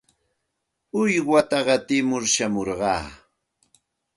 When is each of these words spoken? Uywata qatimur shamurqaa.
Uywata 1.01 1.57
qatimur 1.65 2.23
shamurqaa. 2.33 3.01